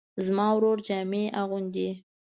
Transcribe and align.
زما 0.25 0.47
ورور 0.55 0.77
جامې 0.87 1.23
اغوندي 1.41 1.89